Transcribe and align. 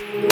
like 0.00 0.27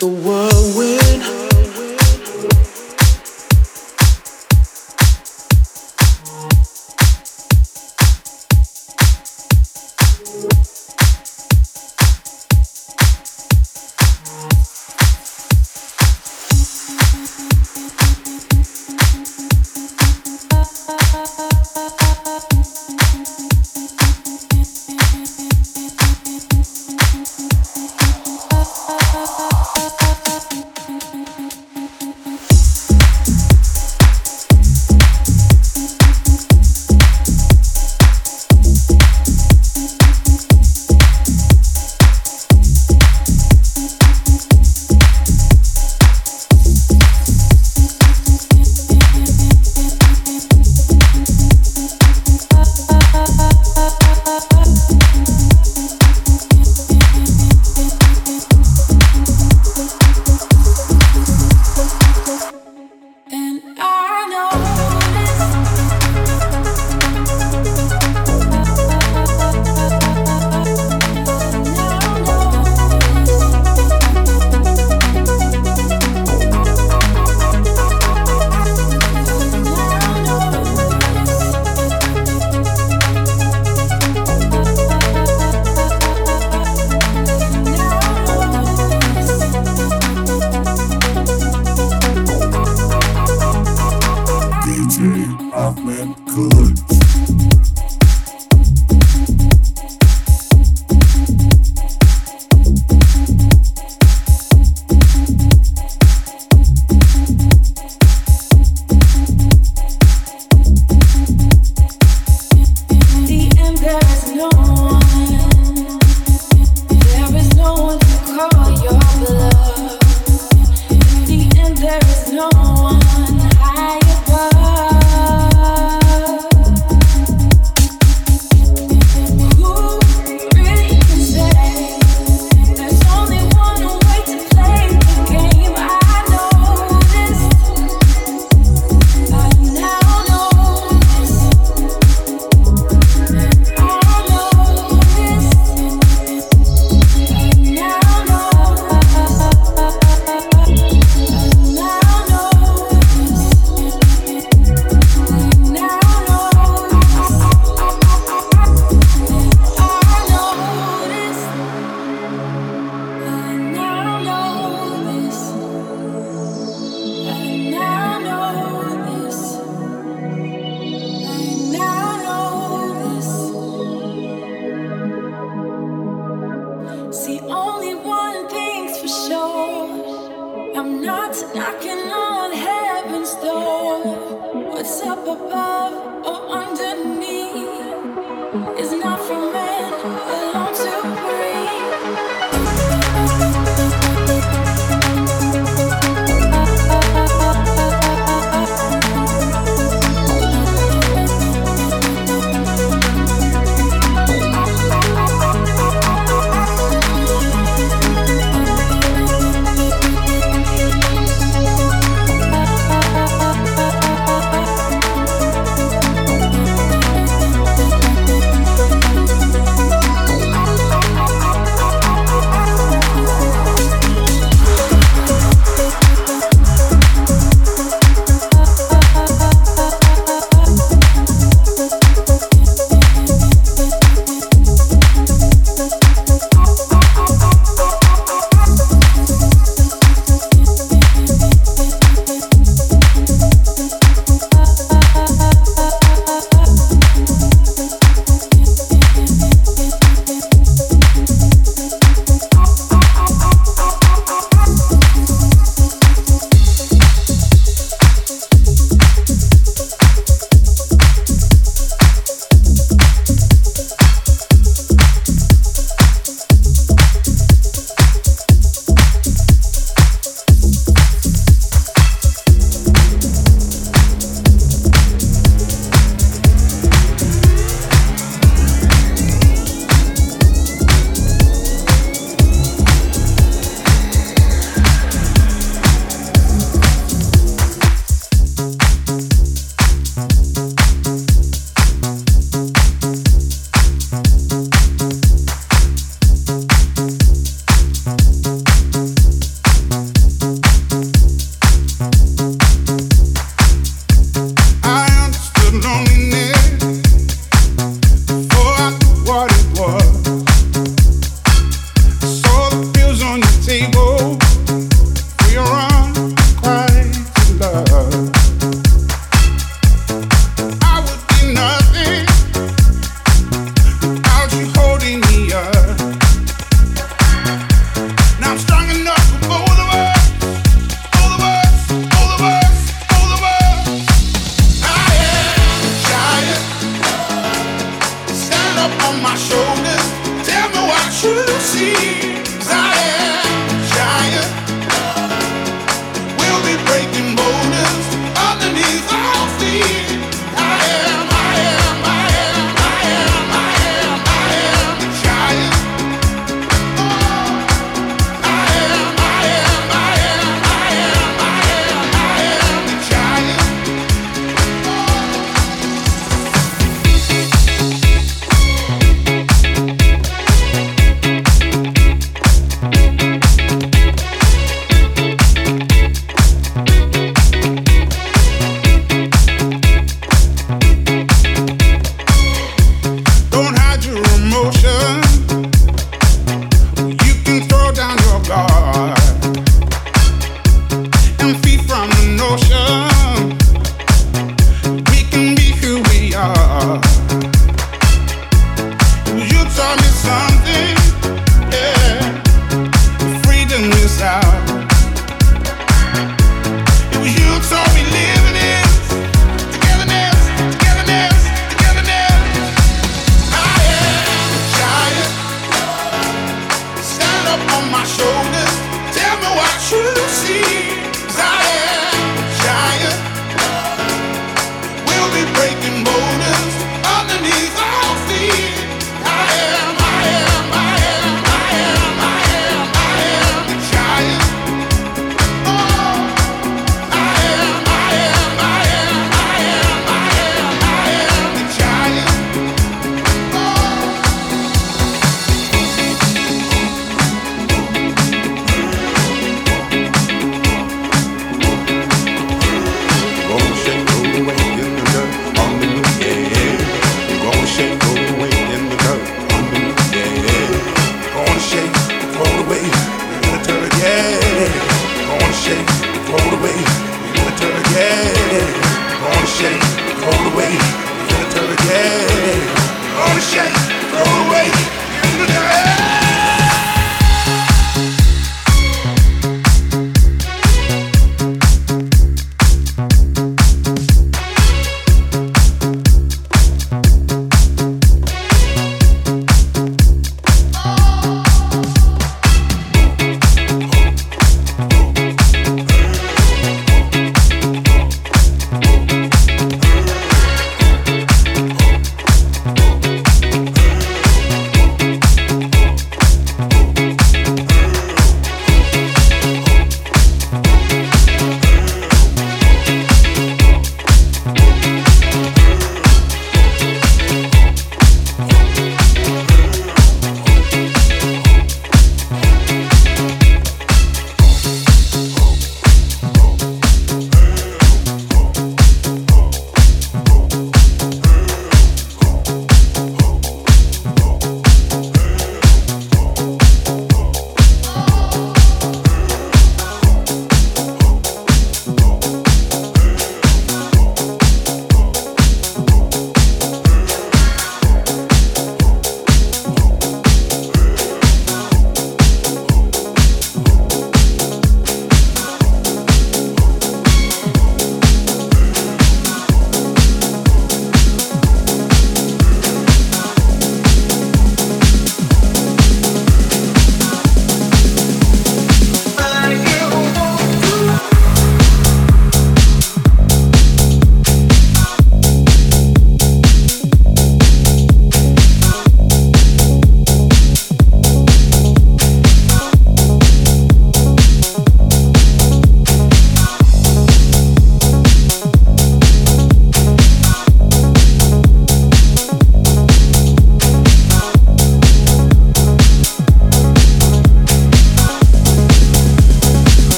The 0.00 0.06
world 0.06 0.39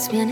for 0.00 0.16
you 0.16 0.24
to 0.24 0.31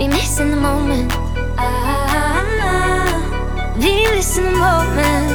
Be 0.00 0.08
missing 0.08 0.50
the 0.50 0.56
moment. 0.56 1.12
Ah, 1.58 1.60
ah, 1.60 2.40
ah. 2.62 3.74
Be 3.78 4.06
missing 4.12 4.46
the 4.46 4.50
moment. 4.50 5.28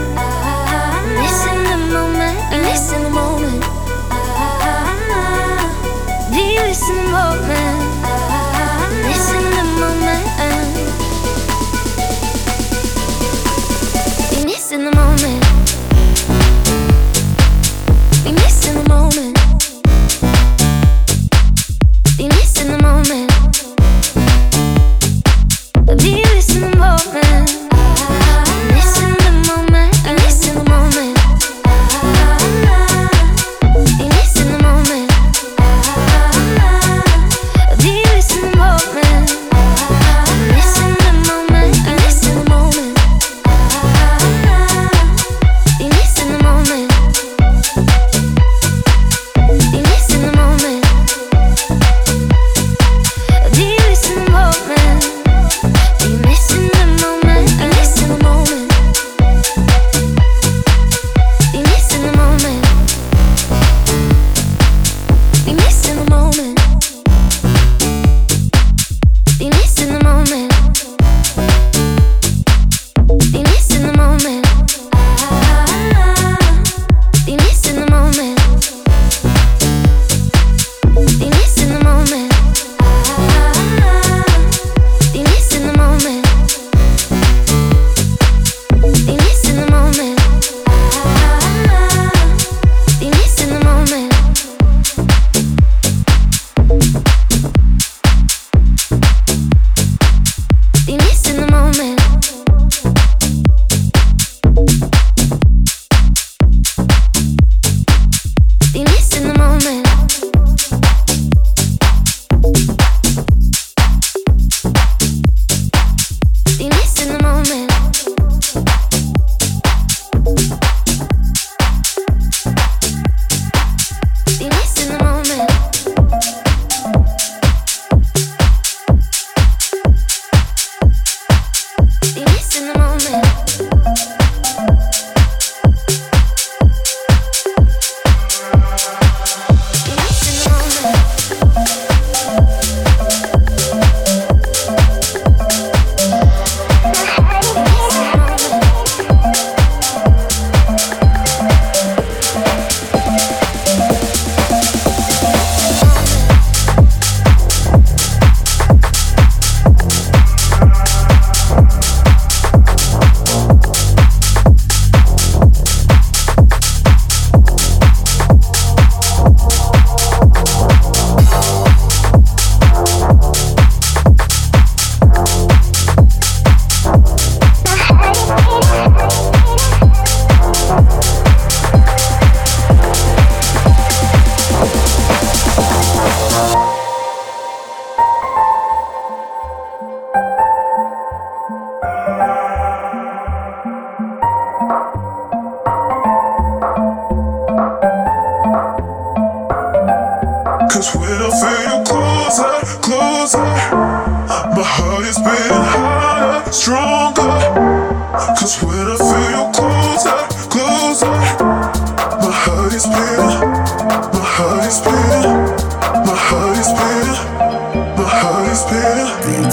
Missing 1.22 1.64
the 1.70 1.78
moment. 1.94 2.38
Be 2.50 2.58
missing 2.66 3.04
the 3.04 3.12
moment. 3.12 3.62
Be 3.62 4.18
missing 4.18 4.64
the 4.64 4.72
moment. 5.12 5.46
Missing 6.32 6.96
the 6.96 7.12
moment. 7.12 7.85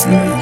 wasn't. 0.06 0.41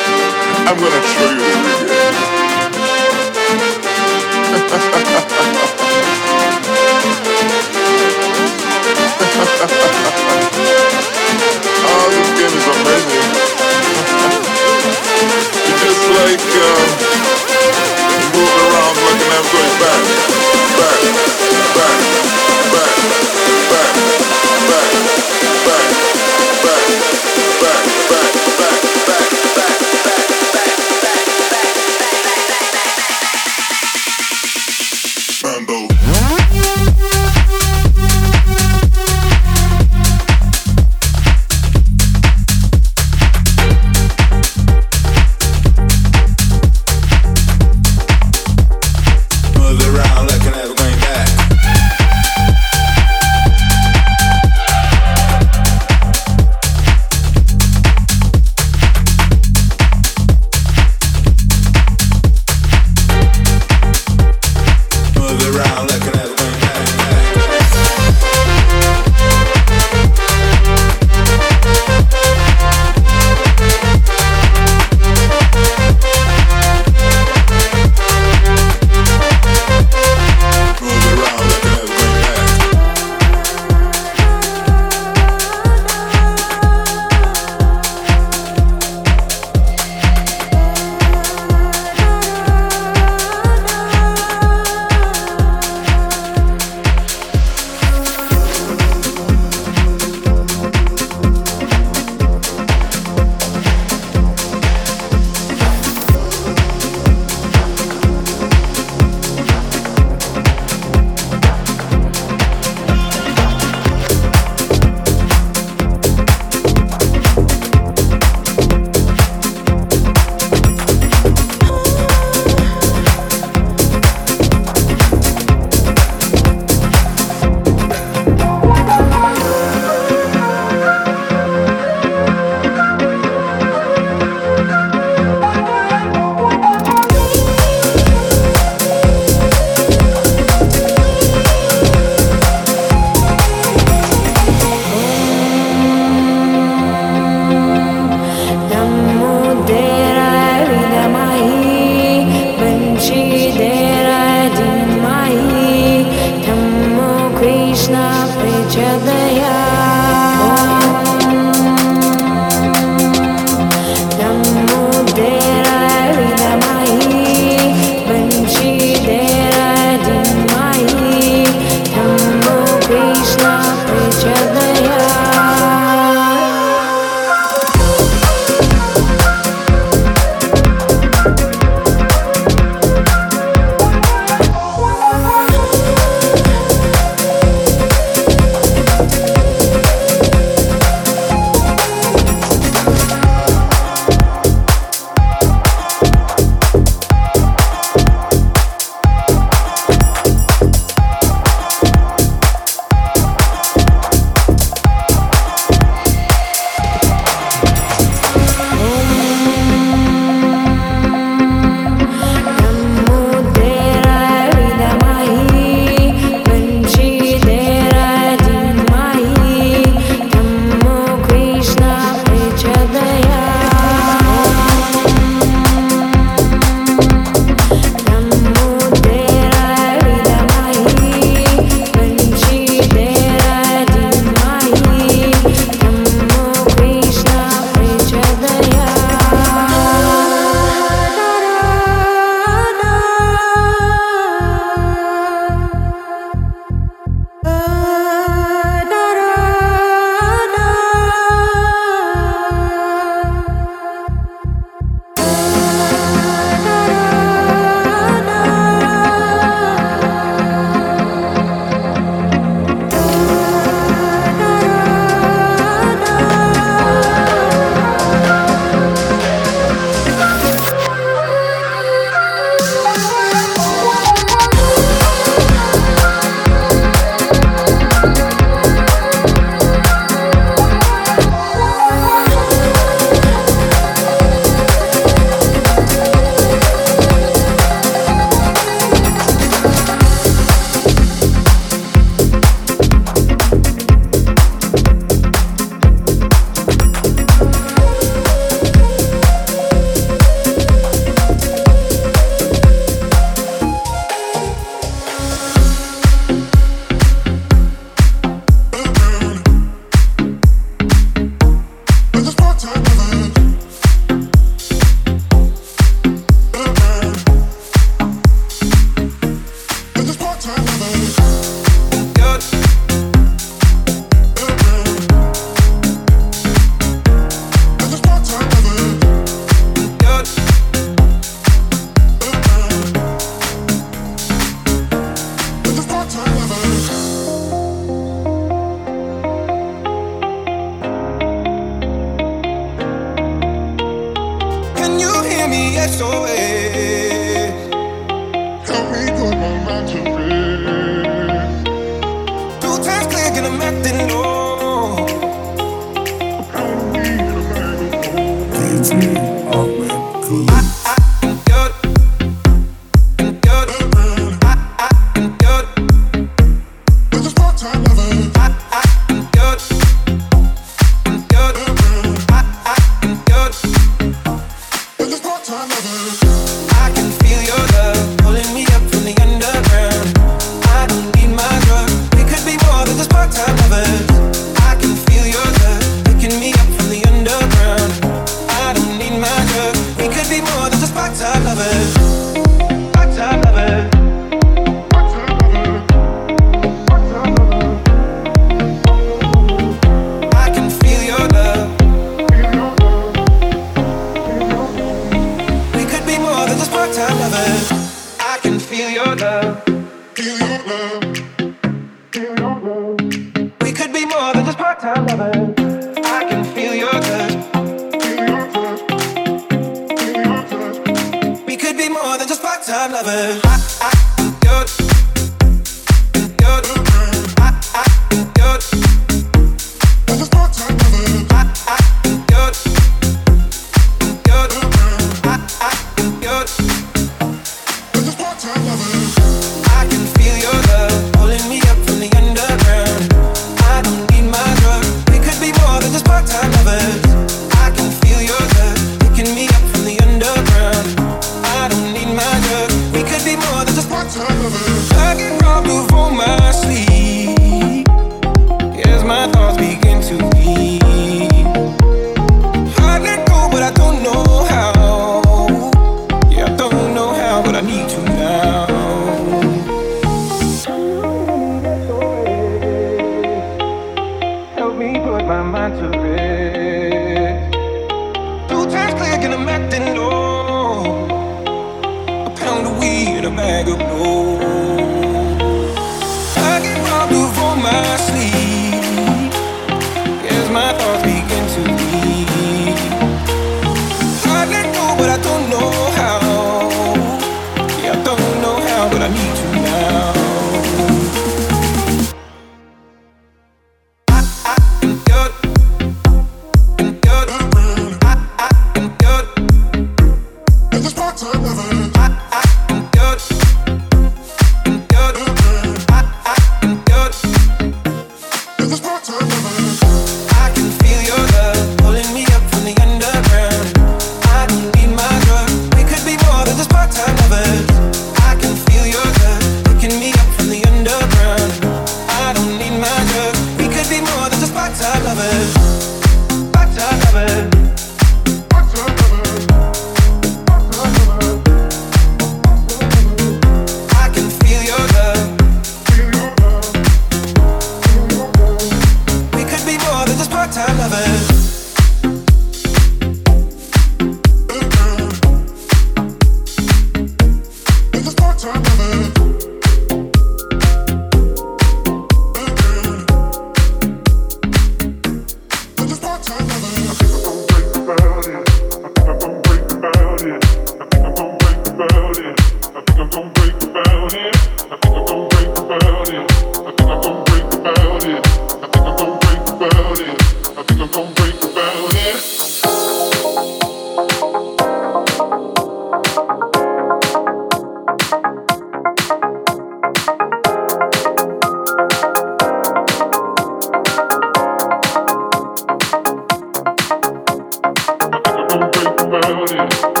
opened 599.59 600.00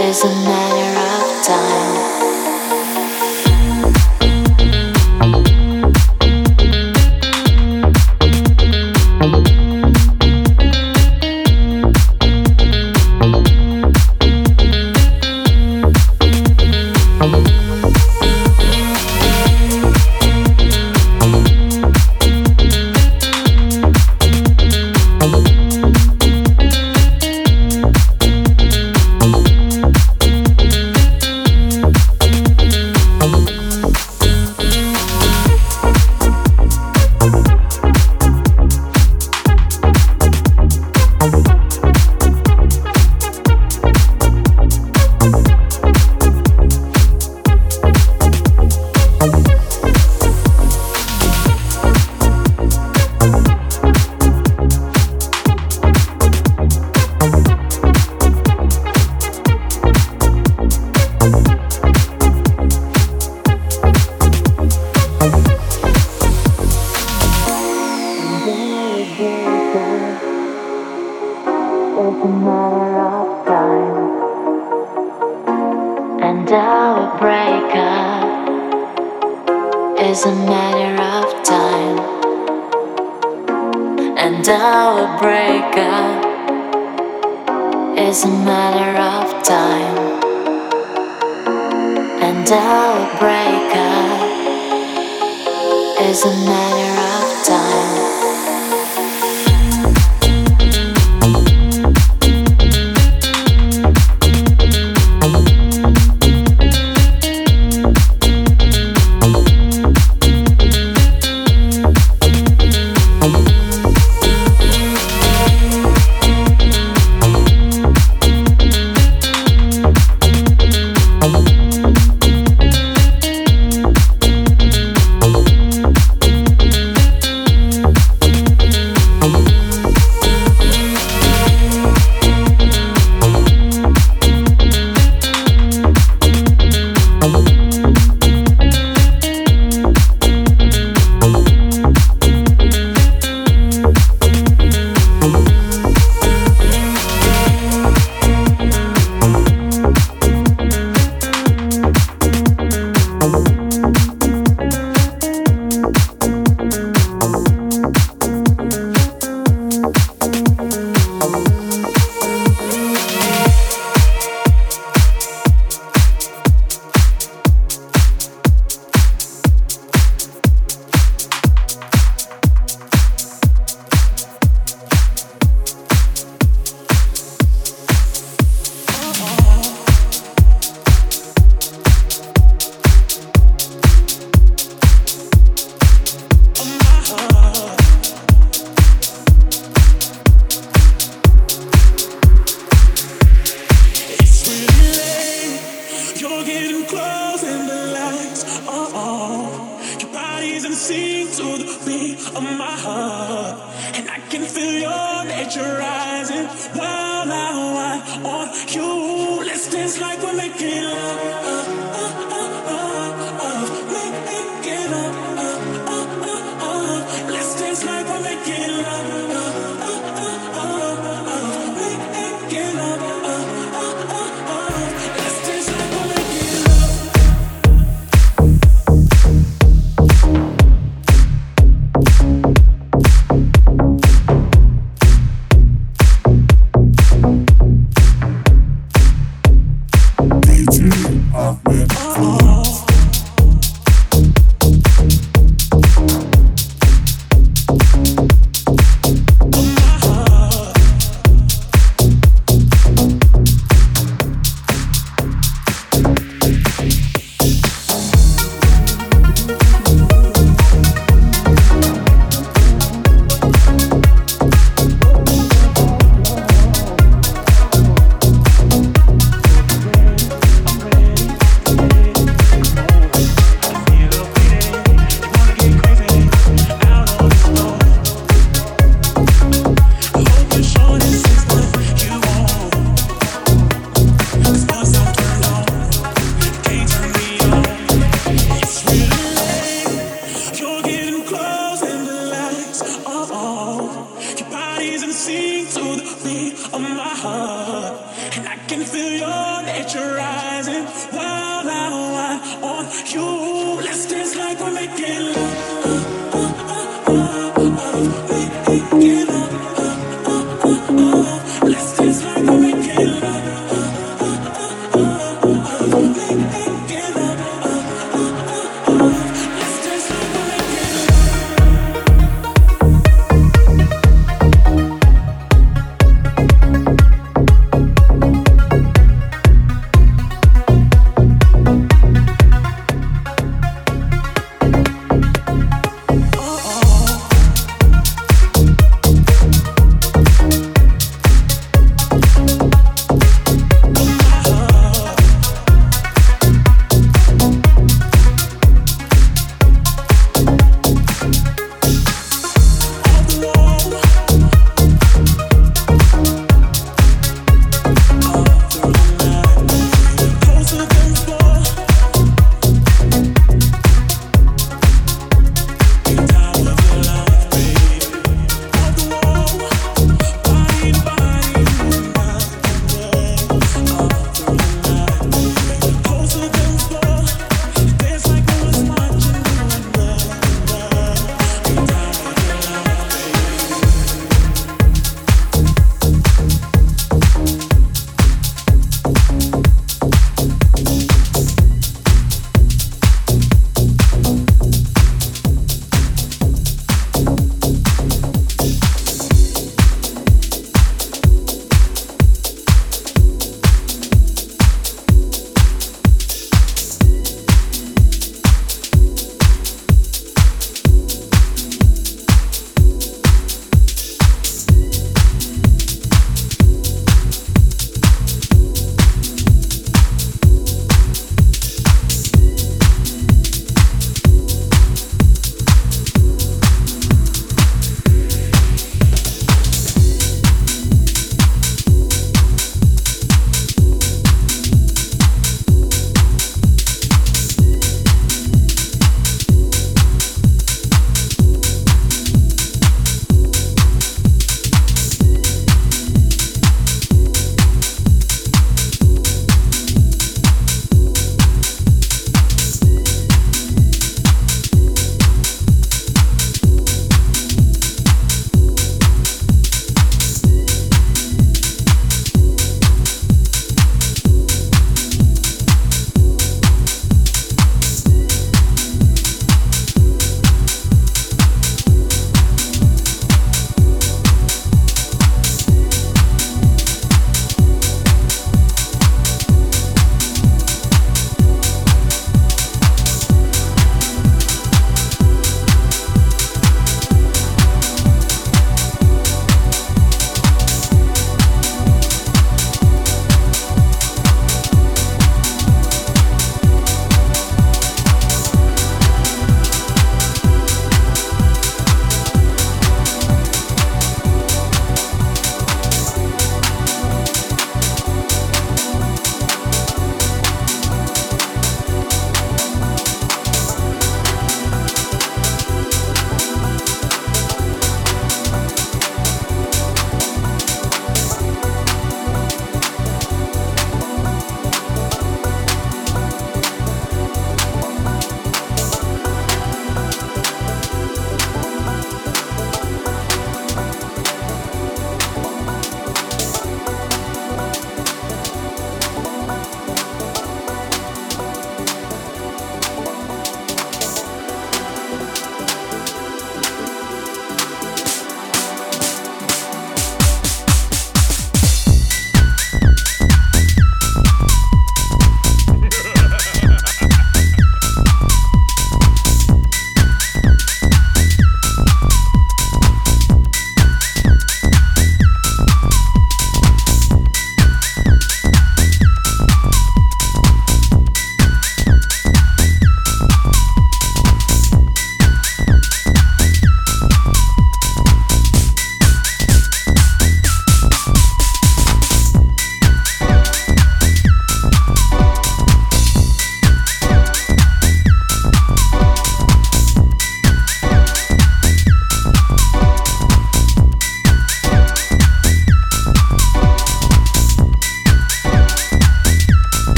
and 0.00 0.14
of 0.14 0.44
breakup 0.44 1.97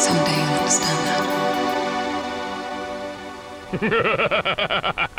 Someday 0.00 0.34
you'll 0.34 0.54
understand 0.54 0.98
that. 3.80 5.06